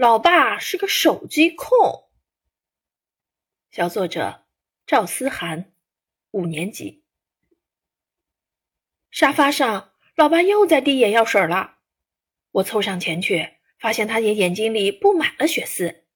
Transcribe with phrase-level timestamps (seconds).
[0.00, 2.08] 老爸是个手机控。
[3.70, 4.46] 小作者
[4.86, 5.74] 赵思涵，
[6.30, 7.04] 五年级。
[9.10, 11.80] 沙发上，老爸又在滴眼药水了。
[12.52, 16.06] 我凑上前去，发现他的眼睛里布满了血丝。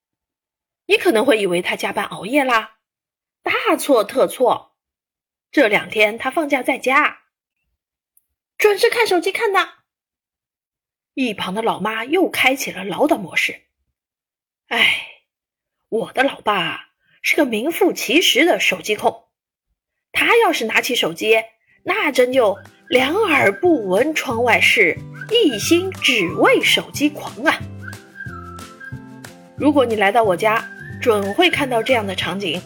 [0.86, 2.78] 你可能会以为他加班熬夜啦，
[3.42, 4.78] 大错特错。
[5.50, 7.24] 这两天他放假在家，
[8.56, 9.84] 准是看手机看的。
[11.12, 13.60] 一旁的老妈又开启了唠叨模式。
[14.74, 15.06] 哎，
[15.88, 16.86] 我的老爸
[17.22, 19.26] 是个名副其实的手机控，
[20.10, 21.40] 他要是拿起手机，
[21.84, 22.58] 那真就
[22.88, 24.98] 两耳不闻窗外事，
[25.30, 27.56] 一心只为手机狂啊！
[29.56, 30.68] 如果你来到我家，
[31.00, 32.60] 准会看到这样的场景：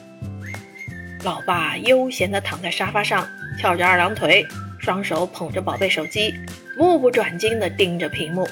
[1.23, 3.29] 老爸悠闲地躺在沙发上，
[3.61, 4.47] 翘着二郎腿，
[4.79, 6.33] 双手捧着宝贝手机，
[6.79, 8.49] 目不转睛地盯着屏幕，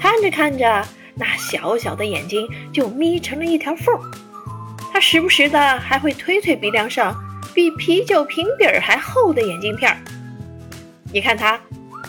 [0.00, 0.88] 看着看着。
[1.18, 3.98] 那小小的眼睛就眯成了一条缝，
[4.92, 7.16] 他时不时的还会推推鼻梁上
[7.54, 9.98] 比啤酒瓶底儿还厚的眼镜片儿。
[11.12, 11.58] 你看他，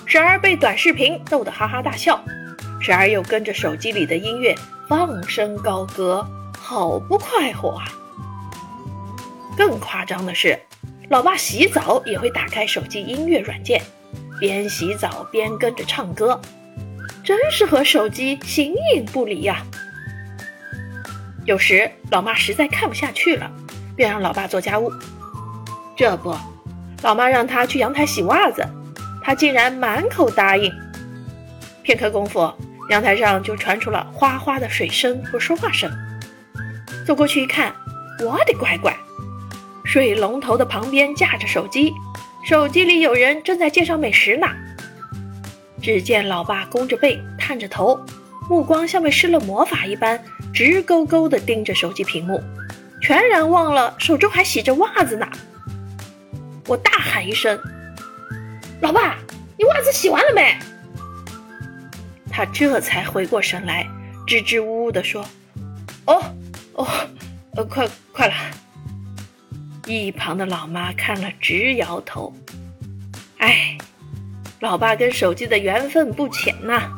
[0.06, 2.24] 时而被短视频逗得哈哈大笑，
[2.80, 4.56] 时而又跟着手机里的音乐
[4.88, 6.28] 放声高歌，
[6.60, 7.86] 好不快活啊！
[9.58, 10.60] 更夸张的是，
[11.10, 13.82] 老爸洗澡也会打开手机音乐软件，
[14.40, 16.40] 边洗澡边跟着唱歌。
[17.30, 19.64] 真是和手机形影不离呀！
[21.46, 23.52] 有时老妈实在看不下去了，
[23.96, 24.92] 便让老爸做家务。
[25.96, 26.36] 这不，
[27.04, 28.68] 老妈让他去阳台洗袜子，
[29.22, 30.74] 他竟然满口答应。
[31.84, 32.52] 片刻功夫，
[32.90, 35.88] 阳台上就传出了哗哗的水声和说话声。
[37.06, 37.72] 走过去一看，
[38.26, 38.92] 我的乖乖，
[39.86, 41.94] 水龙头的旁边架着手机，
[42.44, 44.48] 手机里有人正在介绍美食呢。
[45.82, 48.00] 只见老爸弓着背，探着头，
[48.50, 50.22] 目光像被施了魔法一般，
[50.54, 52.42] 直勾勾地盯着手机屏幕，
[53.02, 55.28] 全然忘了手中还洗着袜子呢。
[56.68, 57.60] 我大喊一声
[58.82, 59.18] ：“老爸，
[59.58, 60.56] 你袜子洗完了没？”
[62.30, 63.88] 他这才回过神来，
[64.28, 65.26] 支支吾吾地说
[66.06, 66.22] ：“哦，
[66.74, 66.88] 哦，
[67.56, 68.34] 呃，快快了。”
[69.88, 72.34] 一旁的老妈看了直摇头
[73.40, 73.78] ：“哎。”
[74.60, 76.92] 老爸跟手机的缘分不浅呐。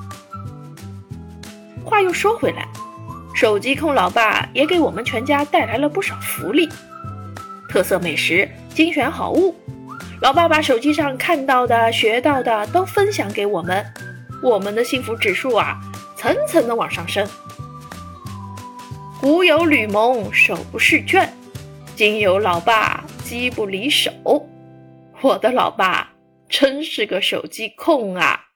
[1.85, 2.67] 话又说回来，
[3.35, 6.67] 手机控老爸也给我们全家带来了不少福利，
[7.69, 9.55] 特色美食、精选好物，
[10.21, 13.85] 老爸把手机上看到的、学到的都分享给我们，
[14.41, 15.79] 我们的幸福指数啊，
[16.15, 17.27] 层层的往上升。
[19.19, 21.31] 古有吕蒙手不释卷，
[21.95, 24.11] 今有老爸机不离手，
[25.21, 26.10] 我的老爸。
[26.51, 28.50] 真是个手机控啊！